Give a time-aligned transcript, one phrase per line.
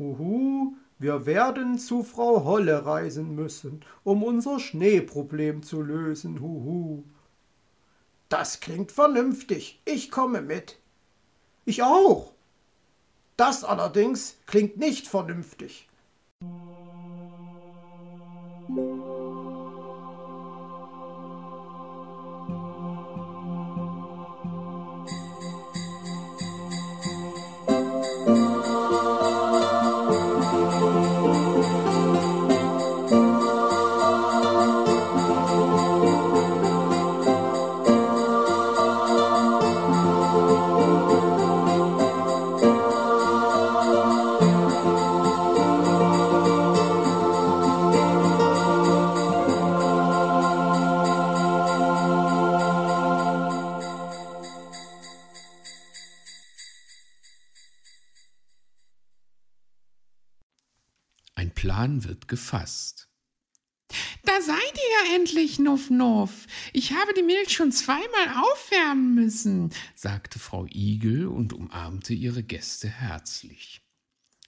[0.00, 7.04] Huhu, wir werden zu Frau Holle reisen müssen, um unser Schneeproblem zu lösen, huhu.
[8.30, 9.82] Das klingt vernünftig.
[9.84, 10.78] Ich komme mit.
[11.66, 12.32] Ich auch.
[13.36, 15.89] Das allerdings klingt nicht vernünftig.
[62.40, 63.08] Gefasst.
[64.24, 66.46] Da seid ihr ja endlich, Nuff Nuff.
[66.72, 72.88] Ich habe die Milch schon zweimal aufwärmen müssen, sagte Frau Igel und umarmte ihre Gäste
[72.88, 73.82] herzlich.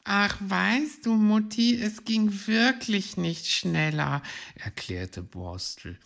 [0.04, 4.22] Ach, weißt du, Mutti, es ging wirklich nicht schneller,
[4.54, 5.98] erklärte Borstel.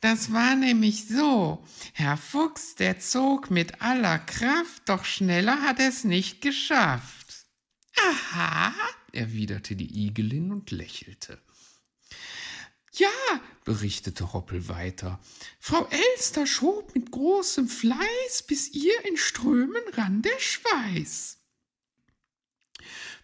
[0.00, 1.64] Das war nämlich so.
[1.92, 7.46] Herr Fuchs, der zog mit aller Kraft, doch schneller hat er es nicht geschafft.
[7.96, 8.72] Aha,
[9.18, 11.38] erwiderte die Igelin und lächelte.
[12.94, 13.08] Ja,
[13.64, 15.20] berichtete Hoppel weiter,
[15.60, 21.38] Frau Elster schob mit großem Fleiß, bis ihr in Strömen rann der Schweiß.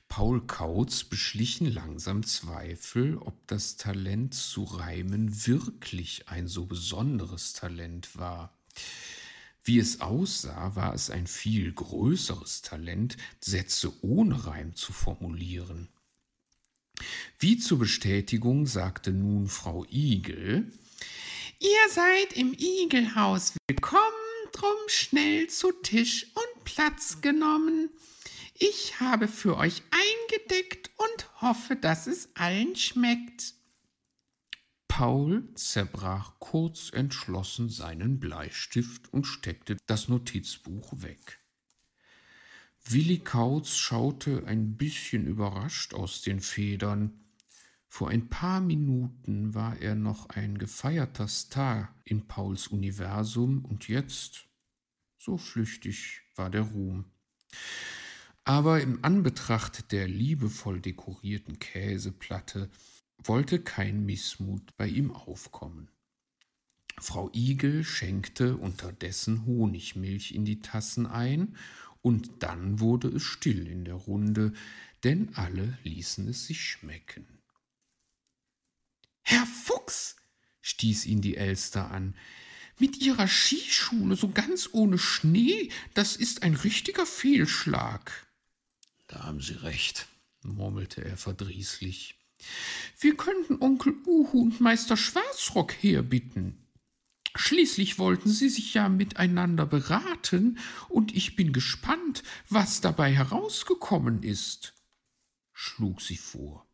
[0.08, 8.16] Paul Kautz beschlichen langsam Zweifel, ob das Talent zu reimen wirklich ein so besonderes Talent
[8.16, 8.56] war.
[9.66, 15.88] Wie es aussah, war es ein viel größeres Talent, Sätze ohne Reim zu formulieren.
[17.38, 20.70] Wie zur Bestätigung sagte nun Frau Igel
[21.60, 24.02] Ihr seid im Igelhaus willkommen,
[24.52, 27.88] drum schnell zu Tisch und Platz genommen.
[28.58, 33.54] Ich habe für euch eingedeckt und hoffe, dass es allen schmeckt.
[34.96, 41.40] Paul zerbrach kurz entschlossen seinen Bleistift und steckte das Notizbuch weg.
[42.84, 47.24] Willi Kautz schaute ein bisschen überrascht aus den Federn.
[47.88, 54.46] Vor ein paar Minuten war er noch ein gefeierter Star in Pauls Universum und jetzt,
[55.18, 57.06] so flüchtig war der Ruhm.
[58.44, 62.70] Aber im Anbetracht der liebevoll dekorierten Käseplatte
[63.28, 65.90] wollte kein Missmut bei ihm aufkommen.
[66.98, 71.56] Frau Igel schenkte unterdessen Honigmilch in die Tassen ein,
[72.02, 74.52] und dann wurde es still in der Runde,
[75.04, 77.26] denn alle ließen es sich schmecken.
[79.22, 80.16] Herr Fuchs,
[80.60, 82.14] stieß ihn die Elster an,
[82.78, 88.26] mit Ihrer Skischule so ganz ohne Schnee, das ist ein richtiger Fehlschlag.
[89.06, 90.08] Da haben Sie recht,
[90.42, 92.18] murmelte er verdrießlich.
[92.98, 96.64] Wir könnten Onkel Uhu und Meister Schwarzrock herbitten.
[97.36, 104.74] Schließlich wollten sie sich ja miteinander beraten, und ich bin gespannt, was dabei herausgekommen ist,
[105.52, 106.66] schlug sie vor.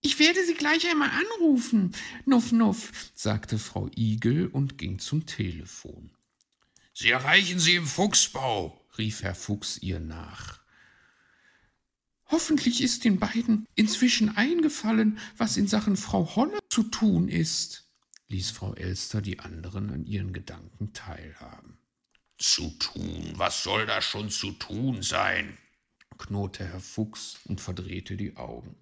[0.00, 1.92] Ich werde sie gleich einmal anrufen,
[2.26, 6.10] Nuff Nuff, sagte Frau Igel und ging zum Telefon.
[6.92, 10.61] Sie erreichen sie im Fuchsbau, rief Herr Fuchs ihr nach.
[12.32, 17.92] Hoffentlich ist den beiden inzwischen eingefallen, was in Sachen Frau Holle zu tun ist,
[18.28, 21.76] ließ Frau Elster die anderen an ihren Gedanken teilhaben.
[22.38, 25.58] Zu tun, was soll da schon zu tun sein?
[26.16, 28.76] knurrte Herr Fuchs und verdrehte die Augen.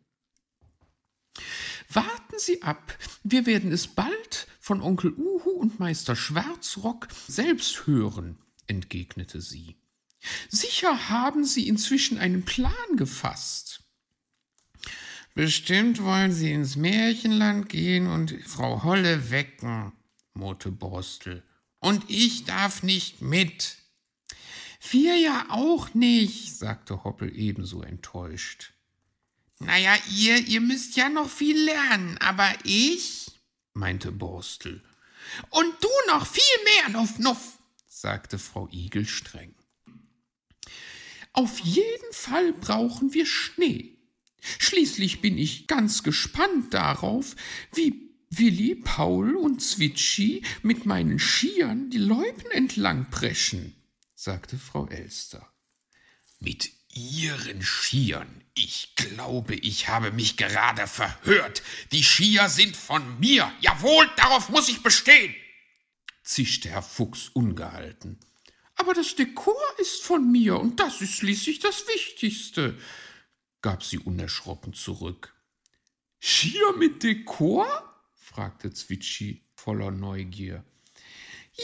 [1.88, 8.38] Warten Sie ab, wir werden es bald von Onkel Uhu und Meister Schwarzrock selbst hören,
[8.68, 9.79] entgegnete sie.
[10.48, 13.82] Sicher haben Sie inzwischen einen Plan gefasst.
[15.34, 19.92] Bestimmt wollen Sie ins Märchenland gehen und Frau Holle wecken,
[20.34, 21.42] murrte Borstel.
[21.78, 23.78] Und ich darf nicht mit.
[24.90, 28.72] Wir ja auch nicht, sagte Hoppel ebenso enttäuscht.
[29.60, 33.30] Naja, ihr, ihr müsst ja noch viel lernen, aber ich,
[33.74, 34.82] meinte Borstel.
[35.50, 39.54] Und du noch viel mehr, Nuff Nuff, sagte Frau Igel streng.
[41.32, 43.96] Auf jeden Fall brauchen wir Schnee.
[44.58, 47.36] Schließlich bin ich ganz gespannt darauf,
[47.74, 53.74] wie Willi, Paul und Zwitschi mit meinen Skiern die Loipen entlang preschen,
[54.14, 55.52] sagte Frau Elster.
[56.38, 58.42] Mit Ihren Skiern.
[58.54, 61.62] Ich glaube, ich habe mich gerade verhört.
[61.92, 63.52] Die Skier sind von mir.
[63.60, 65.34] Jawohl, darauf muss ich bestehen,
[66.24, 68.18] zischte Herr Fuchs ungehalten.
[68.80, 72.78] Aber das Dekor ist von mir und das ist schließlich das Wichtigste,
[73.60, 75.34] gab sie unerschrocken zurück.
[76.18, 77.66] Skier mit Dekor?
[78.14, 80.64] fragte Zwitschi voller Neugier.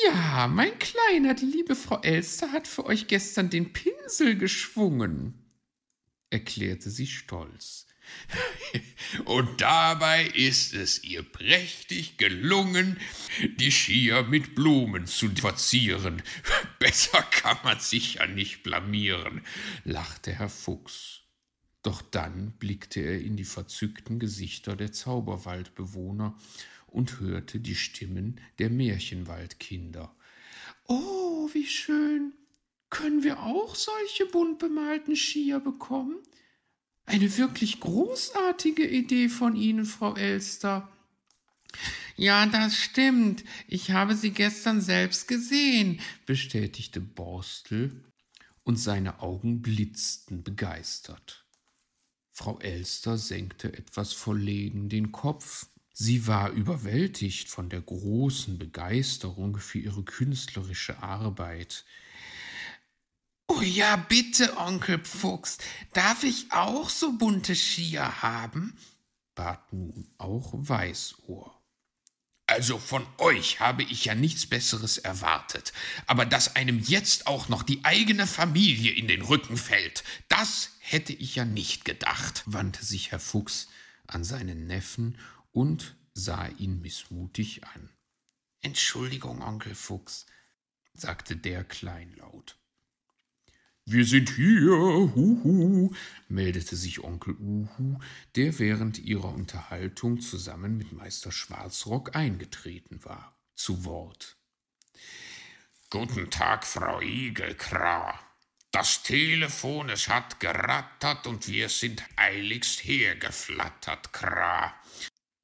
[0.04, 5.42] Ja, mein Kleiner, die liebe Frau Elster hat für euch gestern den Pinsel geschwungen,
[6.28, 7.86] erklärte sie stolz.
[9.24, 12.98] Und dabei ist es ihr prächtig gelungen,
[13.58, 16.22] die Skier mit Blumen zu verzieren.
[16.78, 19.42] Besser kann man sich ja nicht blamieren,
[19.84, 21.22] lachte Herr Fuchs.
[21.82, 26.36] Doch dann blickte er in die verzückten Gesichter der Zauberwaldbewohner
[26.88, 30.14] und hörte die Stimmen der Märchenwaldkinder.
[30.88, 32.32] Oh, wie schön.
[32.90, 36.16] Können wir auch solche bunt bemalten Skier bekommen?
[37.06, 40.88] Eine wirklich großartige Idee von Ihnen, Frau Elster.
[42.16, 43.44] Ja, das stimmt.
[43.68, 48.02] Ich habe sie gestern selbst gesehen, bestätigte Borstel,
[48.64, 51.46] und seine Augen blitzten begeistert.
[52.32, 55.68] Frau Elster senkte etwas verlegen den Kopf.
[55.92, 61.84] Sie war überwältigt von der großen Begeisterung für ihre künstlerische Arbeit.
[63.48, 65.58] Oh ja, bitte, Onkel Fuchs,
[65.92, 68.76] darf ich auch so bunte Skier haben?
[69.36, 71.52] bat nun auch Weißohr.
[72.48, 75.72] Also von euch habe ich ja nichts Besseres erwartet,
[76.06, 81.12] aber dass einem jetzt auch noch die eigene Familie in den Rücken fällt, das hätte
[81.12, 83.68] ich ja nicht gedacht, wandte sich Herr Fuchs
[84.06, 85.18] an seinen Neffen
[85.52, 87.90] und sah ihn mißmutig an.
[88.60, 90.26] Entschuldigung, Onkel Fuchs,
[90.94, 92.58] sagte der kleinlaut.
[93.88, 94.72] Wir sind hier,
[95.14, 95.94] huhu,
[96.28, 98.00] meldete sich Onkel Uhu,
[98.34, 104.38] der während ihrer Unterhaltung zusammen mit Meister Schwarzrock eingetreten war, zu Wort.
[105.88, 108.18] Guten Tag, Frau Igelkra.
[108.72, 114.74] Das Telefon, es hat gerattert und wir sind eiligst hergeflattert, Kra,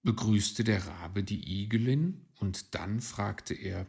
[0.03, 3.87] begrüßte der Rabe die Igelin und dann fragte er,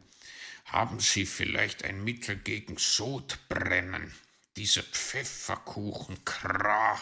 [0.66, 4.14] haben Sie vielleicht ein Mittel gegen Sodbrennen?
[4.56, 7.00] Diese Pfefferkuchen, Kra.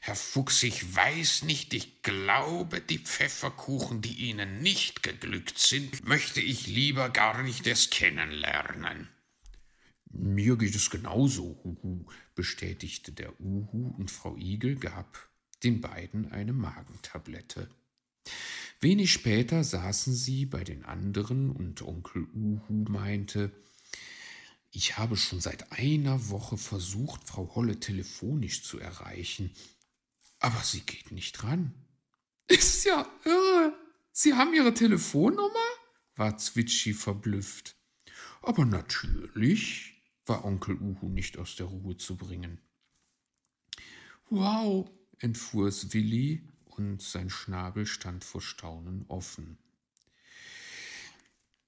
[0.00, 6.40] Herr Fuchs, ich weiß nicht, ich glaube, die Pfefferkuchen, die Ihnen nicht geglückt sind, möchte
[6.40, 9.08] ich lieber gar nicht erst kennenlernen.
[10.12, 12.06] Mir geht es genauso, Huhu,
[12.36, 15.28] bestätigte der Uhu, und Frau Igel gab
[15.64, 17.68] den beiden eine Magentablette.
[18.80, 23.50] Wenig später saßen sie bei den anderen, und Onkel Uhu meinte,
[24.76, 29.50] ich habe schon seit einer Woche versucht, Frau Holle telefonisch zu erreichen,
[30.38, 31.74] aber sie geht nicht ran.
[32.46, 33.72] Ist ja irre.
[34.12, 35.66] Sie haben Ihre Telefonnummer?
[36.14, 37.74] war Zwitschi verblüfft.
[38.42, 42.60] Aber natürlich, war Onkel Uhu nicht aus der Ruhe zu bringen.
[44.28, 49.56] Wow, entfuhr es Willi, und sein Schnabel stand vor Staunen offen.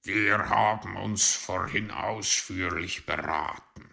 [0.03, 3.89] Wir haben uns vorhin ausführlich beraten.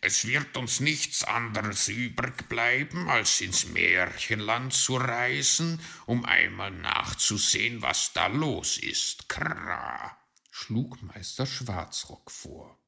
[0.00, 7.80] Es wird uns nichts anderes übrig bleiben, als ins Märchenland zu reisen, um einmal nachzusehen,
[7.80, 9.28] was da los ist.
[9.28, 10.16] Kra,
[10.50, 12.78] schlug Meister Schwarzrock vor.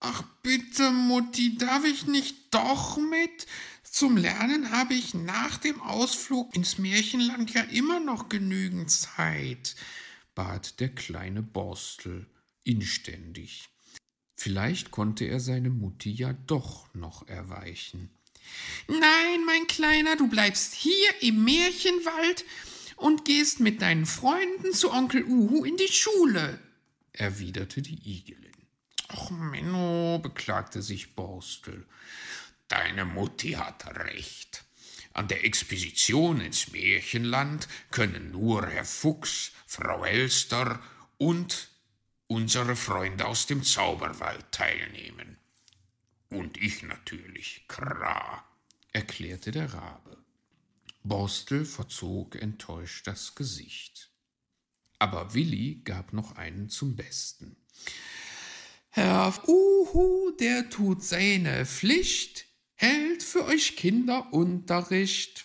[0.00, 3.46] Ach bitte, Mutti, darf ich nicht doch mit?
[3.82, 9.76] Zum Lernen habe ich nach dem Ausflug ins Märchenland ja immer noch genügend Zeit
[10.34, 12.26] bat der kleine Borstel
[12.64, 13.68] inständig.
[14.36, 18.10] Vielleicht konnte er seine Mutti ja doch noch erweichen.
[18.88, 22.44] Nein, mein Kleiner, du bleibst hier im Märchenwald
[22.96, 26.58] und gehst mit deinen Freunden zu Onkel Uhu in die Schule,
[27.12, 28.50] erwiderte die Igelin.
[29.08, 31.86] Ach, Menno, beklagte sich Borstel,
[32.68, 34.64] deine Mutti hat recht.
[35.12, 40.80] An der Expedition ins Märchenland können nur Herr Fuchs, Frau Elster
[41.18, 41.68] und
[42.28, 45.36] unsere Freunde aus dem Zauberwald teilnehmen.
[46.28, 48.44] Und ich natürlich, Kra,
[48.92, 50.16] erklärte der Rabe.
[51.02, 54.10] Borstel verzog enttäuscht das Gesicht.
[55.00, 57.56] Aber Willi gab noch einen zum Besten.
[58.90, 62.46] Herr Uhu, der tut seine Pflicht,
[62.80, 65.44] hält für euch Kinder Unterricht.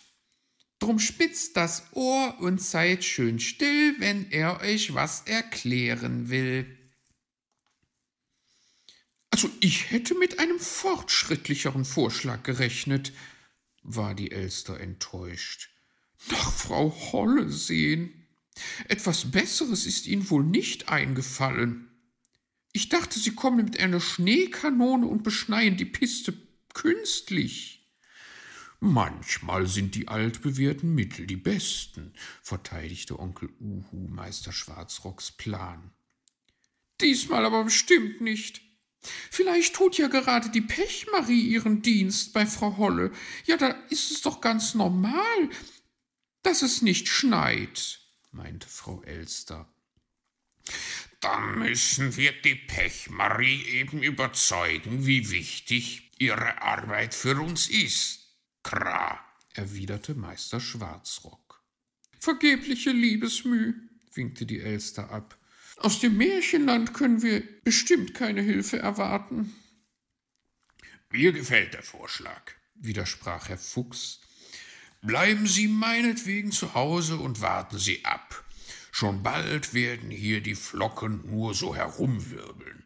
[0.79, 6.65] Drum spitzt das Ohr und seid schön still, wenn er euch was erklären will.
[9.31, 13.11] Also ich hätte mit einem fortschrittlicheren Vorschlag gerechnet,
[13.83, 15.69] war die Elster enttäuscht.
[16.31, 18.27] Nach Frau Holle sehen.
[18.87, 21.89] Etwas Besseres ist Ihnen wohl nicht eingefallen.
[22.71, 26.44] Ich dachte, Sie kommen mit einer Schneekanone und beschneien die Piste
[26.75, 27.89] künstlich.
[28.79, 32.13] Manchmal sind die altbewährten Mittel die besten,
[32.43, 35.91] verteidigte Onkel Uhu Meister Schwarzrocks Plan.
[37.01, 38.61] Diesmal aber bestimmt nicht.
[39.31, 43.11] Vielleicht tut ja gerade die Pechmarie ihren Dienst bei Frau Holle.
[43.45, 45.49] Ja, da ist es doch ganz normal,
[46.43, 47.99] dass es nicht schneit,
[48.31, 49.67] meinte Frau Elster.
[51.21, 58.21] Dann müssen wir die Pechmarie eben überzeugen, wie wichtig ihre Arbeit für uns ist.
[58.63, 59.19] Kra,
[59.53, 61.63] erwiderte Meister Schwarzrock.
[62.19, 63.73] Vergebliche Liebesmüh,
[64.13, 65.37] winkte die Elster ab.
[65.77, 69.53] Aus dem Märchenland können wir bestimmt keine Hilfe erwarten.
[71.11, 74.21] Mir gefällt der Vorschlag, widersprach Herr Fuchs.
[75.01, 78.43] Bleiben Sie meinetwegen zu Hause und warten Sie ab.
[78.91, 82.83] Schon bald werden hier die Flocken nur so herumwirbeln.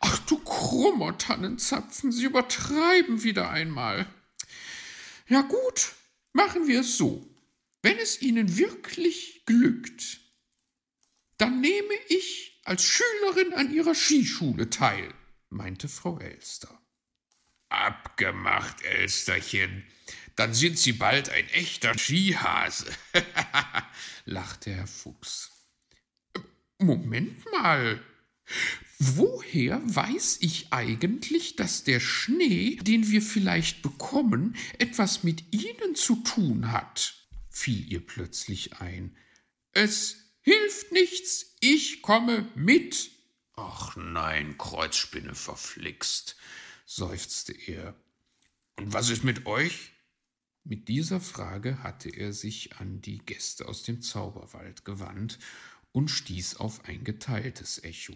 [0.00, 4.06] Ach du krummer Tannenzapfen, Sie übertreiben wieder einmal.
[5.28, 5.92] Ja gut,
[6.32, 7.26] machen wir es so.
[7.82, 10.20] Wenn es Ihnen wirklich glückt,
[11.38, 15.12] dann nehme ich als Schülerin an Ihrer Skischule teil,
[15.50, 16.80] meinte Frau Elster.
[17.68, 19.84] Abgemacht, Elsterchen.
[20.36, 22.86] Dann sind Sie bald ein echter Skihase,
[24.24, 25.50] lachte Herr Fuchs.
[26.78, 28.02] Moment mal.
[28.98, 36.16] Woher weiß ich eigentlich, dass der Schnee, den wir vielleicht bekommen, etwas mit Ihnen zu
[36.16, 37.14] tun hat?
[37.50, 39.16] fiel ihr plötzlich ein.
[39.70, 43.10] Es Hilft nichts, ich komme mit.
[43.56, 46.36] Ach nein, Kreuzspinne verflixt,
[46.84, 47.94] seufzte er.
[48.76, 49.92] Und was ist mit euch?
[50.62, 55.38] Mit dieser Frage hatte er sich an die Gäste aus dem Zauberwald gewandt
[55.92, 58.14] und stieß auf ein geteiltes Echo.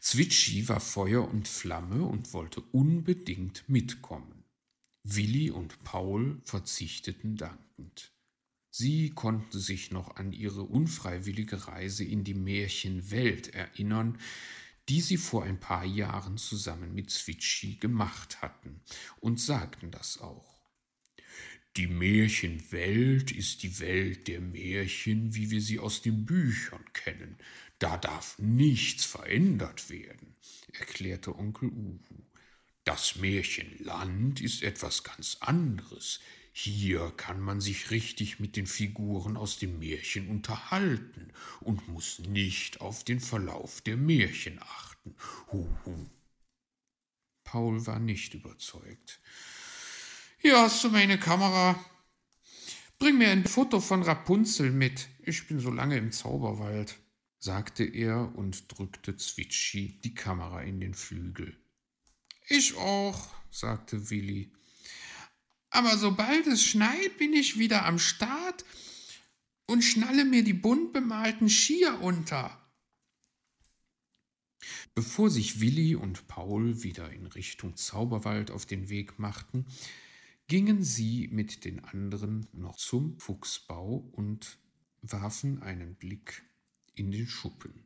[0.00, 4.44] Zwitschi war Feuer und Flamme und wollte unbedingt mitkommen.
[5.04, 8.12] Willi und Paul verzichteten dankend.
[8.70, 14.18] Sie konnten sich noch an ihre unfreiwillige Reise in die Märchenwelt erinnern,
[14.88, 18.80] die sie vor ein paar Jahren zusammen mit Zwitschi gemacht hatten,
[19.20, 20.52] und sagten das auch.
[21.76, 27.38] Die Märchenwelt ist die Welt der Märchen, wie wir sie aus den Büchern kennen.
[27.82, 30.36] Da darf nichts verändert werden,
[30.72, 31.98] erklärte Onkel Uhu.
[32.84, 36.20] Das Märchenland ist etwas ganz anderes.
[36.52, 42.80] Hier kann man sich richtig mit den Figuren aus dem Märchen unterhalten und muss nicht
[42.80, 45.16] auf den Verlauf der Märchen achten.
[45.50, 46.08] Huhu.
[47.42, 49.20] Paul war nicht überzeugt.
[50.38, 51.84] Hier hast du meine Kamera.
[53.00, 55.08] Bring mir ein Foto von Rapunzel mit.
[55.24, 57.01] Ich bin so lange im Zauberwald,
[57.42, 61.56] sagte er und drückte Zwitschi die Kamera in den Flügel.
[62.48, 64.52] Ich auch, sagte Willi
[65.72, 68.64] aber sobald es schneit, bin ich wieder am Start
[69.66, 72.58] und schnalle mir die bunt bemalten Skier unter.
[74.94, 79.64] Bevor sich Willi und Paul wieder in Richtung Zauberwald auf den Weg machten,
[80.46, 84.58] gingen sie mit den anderen noch zum Fuchsbau und
[85.00, 86.42] warfen einen Blick
[86.94, 87.84] in den Schuppen.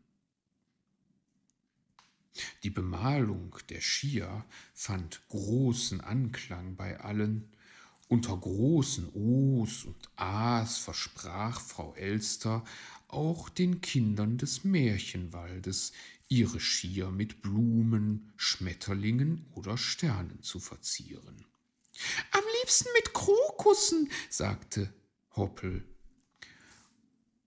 [2.62, 4.44] Die Bemalung der Skier
[4.74, 7.48] fand großen Anklang bei allen,
[8.08, 12.64] unter großen O's und A's versprach Frau Elster
[13.08, 15.92] auch den Kindern des Märchenwaldes,
[16.28, 21.46] ihre Schier mit Blumen, Schmetterlingen oder Sternen zu verzieren.
[22.32, 24.92] Am liebsten mit Krokussen, sagte
[25.34, 25.84] Hoppel.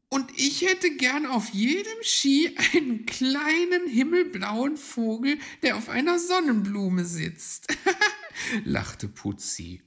[0.10, 7.06] Und ich hätte gern auf jedem Ski einen kleinen himmelblauen Vogel, der auf einer Sonnenblume
[7.06, 7.68] sitzt,
[8.64, 9.84] lachte Putzi.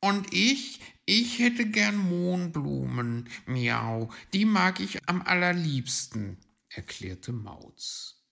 [0.00, 8.24] Und ich, ich hätte gern Mohnblumen, miau, die mag ich am allerliebsten, erklärte Mauz.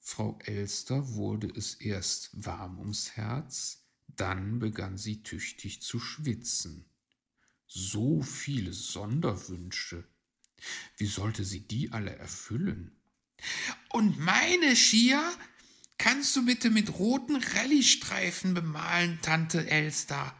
[0.00, 6.86] Frau Elster wurde es erst warm ums Herz, dann begann sie tüchtig zu schwitzen.
[7.68, 10.04] So viele Sonderwünsche.
[10.96, 12.96] Wie sollte sie die alle erfüllen?
[13.90, 15.22] Und meine Schier
[15.98, 20.36] kannst du bitte mit roten Rallystreifen bemalen, Tante Elster,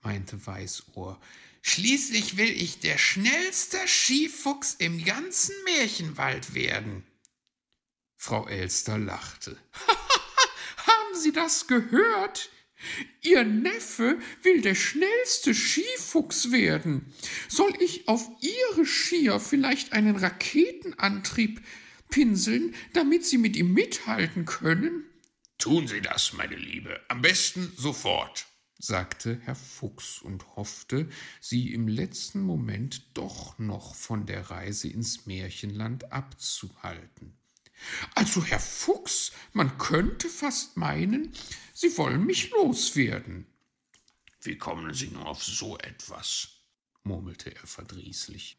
[0.00, 1.20] meinte Weißohr.
[1.62, 7.04] Schließlich will ich der schnellste Skifuchs im ganzen Märchenwald werden.
[8.16, 9.56] Frau Elster lachte.
[11.26, 12.50] Sie das gehört?
[13.22, 17.12] Ihr Neffe will der schnellste Skifuchs werden.
[17.48, 21.60] Soll ich auf Ihre Skier vielleicht einen Raketenantrieb
[22.10, 25.04] pinseln, damit Sie mit ihm mithalten können?
[25.58, 28.46] Tun Sie das, meine Liebe, am besten sofort,
[28.78, 31.08] sagte Herr Fuchs und hoffte,
[31.40, 37.38] sie im letzten Moment doch noch von der Reise ins Märchenland abzuhalten.
[38.14, 41.32] Also, Herr Fuchs, man könnte fast meinen,
[41.74, 43.46] Sie wollen mich loswerden.
[44.40, 46.48] Wie kommen Sie nur auf so etwas?
[47.02, 48.58] murmelte er verdrießlich.